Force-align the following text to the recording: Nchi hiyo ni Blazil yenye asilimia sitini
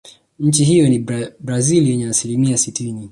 Nchi 0.39 0.63
hiyo 0.63 0.89
ni 0.89 0.99
Blazil 1.39 1.87
yenye 1.89 2.07
asilimia 2.07 2.57
sitini 2.57 3.09